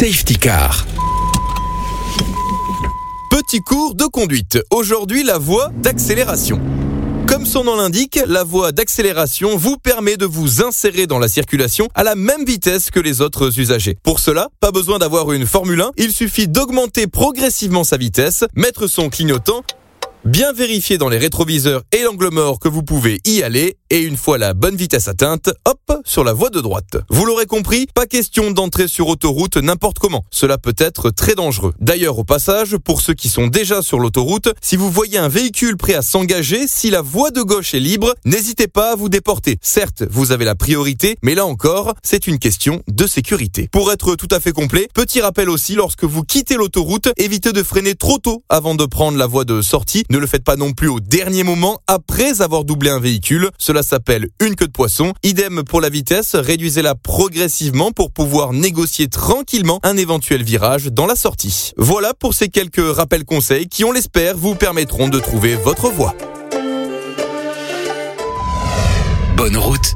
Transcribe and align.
Safety 0.00 0.38
Car. 0.38 0.86
Petit 3.30 3.60
cours 3.60 3.94
de 3.94 4.06
conduite. 4.06 4.58
Aujourd'hui, 4.70 5.22
la 5.24 5.36
voie 5.36 5.68
d'accélération. 5.76 6.58
Comme 7.28 7.44
son 7.44 7.64
nom 7.64 7.76
l'indique, 7.76 8.18
la 8.26 8.42
voie 8.42 8.72
d'accélération 8.72 9.58
vous 9.58 9.76
permet 9.76 10.16
de 10.16 10.24
vous 10.24 10.62
insérer 10.64 11.06
dans 11.06 11.18
la 11.18 11.28
circulation 11.28 11.86
à 11.94 12.02
la 12.02 12.14
même 12.14 12.46
vitesse 12.46 12.90
que 12.90 12.98
les 12.98 13.20
autres 13.20 13.60
usagers. 13.60 13.98
Pour 14.02 14.20
cela, 14.20 14.48
pas 14.60 14.70
besoin 14.70 14.98
d'avoir 14.98 15.32
une 15.32 15.44
Formule 15.44 15.82
1, 15.82 15.90
il 15.98 16.12
suffit 16.12 16.48
d'augmenter 16.48 17.06
progressivement 17.06 17.84
sa 17.84 17.98
vitesse, 17.98 18.44
mettre 18.54 18.86
son 18.86 19.10
clignotant 19.10 19.64
Bien 20.26 20.52
vérifier 20.52 20.98
dans 20.98 21.08
les 21.08 21.16
rétroviseurs 21.16 21.82
et 21.92 22.02
l'angle 22.02 22.28
mort 22.30 22.58
que 22.58 22.68
vous 22.68 22.82
pouvez 22.82 23.20
y 23.24 23.42
aller 23.42 23.78
et 23.90 24.00
une 24.00 24.16
fois 24.16 24.38
la 24.38 24.54
bonne 24.54 24.76
vitesse 24.76 25.08
atteinte, 25.08 25.50
hop, 25.66 26.00
sur 26.04 26.24
la 26.24 26.32
voie 26.32 26.50
de 26.50 26.60
droite. 26.60 26.96
Vous 27.10 27.26
l'aurez 27.26 27.46
compris, 27.46 27.86
pas 27.94 28.06
question 28.06 28.50
d'entrer 28.50 28.88
sur 28.88 29.08
autoroute 29.08 29.56
n'importe 29.56 29.98
comment. 29.98 30.24
Cela 30.30 30.58
peut 30.58 30.74
être 30.78 31.10
très 31.10 31.34
dangereux. 31.34 31.74
D'ailleurs, 31.80 32.18
au 32.18 32.24
passage, 32.24 32.76
pour 32.76 33.00
ceux 33.00 33.14
qui 33.14 33.28
sont 33.28 33.46
déjà 33.46 33.82
sur 33.82 33.98
l'autoroute, 33.98 34.48
si 34.60 34.76
vous 34.76 34.90
voyez 34.90 35.18
un 35.18 35.28
véhicule 35.28 35.76
prêt 35.76 35.94
à 35.94 36.02
s'engager, 36.02 36.66
si 36.66 36.90
la 36.90 37.02
voie 37.02 37.30
de 37.30 37.42
gauche 37.42 37.74
est 37.74 37.80
libre, 37.80 38.14
n'hésitez 38.24 38.68
pas 38.68 38.92
à 38.92 38.96
vous 38.96 39.08
déporter. 39.08 39.58
Certes, 39.60 40.04
vous 40.10 40.32
avez 40.32 40.44
la 40.44 40.54
priorité, 40.54 41.16
mais 41.22 41.34
là 41.34 41.46
encore, 41.46 41.94
c'est 42.02 42.26
une 42.26 42.38
question 42.38 42.82
de 42.88 43.06
sécurité. 43.06 43.68
Pour 43.70 43.92
être 43.92 44.14
tout 44.16 44.28
à 44.30 44.40
fait 44.40 44.52
complet, 44.52 44.88
petit 44.94 45.20
rappel 45.20 45.50
aussi, 45.50 45.74
lorsque 45.74 46.04
vous 46.04 46.22
quittez 46.22 46.56
l'autoroute, 46.56 47.08
évitez 47.16 47.52
de 47.52 47.62
freiner 47.62 47.94
trop 47.94 48.18
tôt 48.18 48.42
avant 48.48 48.74
de 48.74 48.86
prendre 48.86 49.18
la 49.18 49.26
voie 49.26 49.44
de 49.44 49.62
sortie 49.62 50.04
ne 50.10 50.18
le 50.18 50.26
faites 50.26 50.44
pas 50.44 50.56
non 50.56 50.72
plus 50.72 50.88
au 50.88 51.00
dernier 51.00 51.42
moment 51.42 51.80
après 51.86 52.42
avoir 52.42 52.64
doublé 52.64 52.90
un 52.90 53.00
véhicule. 53.00 53.50
Cela 53.58 53.79
s'appelle 53.82 54.28
une 54.40 54.56
queue 54.56 54.66
de 54.66 54.72
poisson. 54.72 55.12
Idem 55.22 55.62
pour 55.62 55.80
la 55.80 55.88
vitesse, 55.88 56.34
réduisez-la 56.34 56.94
progressivement 56.94 57.92
pour 57.92 58.10
pouvoir 58.10 58.52
négocier 58.52 59.08
tranquillement 59.08 59.80
un 59.82 59.96
éventuel 59.96 60.42
virage 60.42 60.86
dans 60.86 61.06
la 61.06 61.16
sortie. 61.16 61.72
Voilà 61.76 62.14
pour 62.14 62.34
ces 62.34 62.48
quelques 62.48 62.96
rappels 62.96 63.24
conseils 63.24 63.68
qui, 63.68 63.84
on 63.84 63.92
l'espère, 63.92 64.36
vous 64.36 64.54
permettront 64.54 65.08
de 65.08 65.18
trouver 65.18 65.54
votre 65.56 65.90
voie. 65.90 66.14
Bonne 69.36 69.56
route 69.56 69.94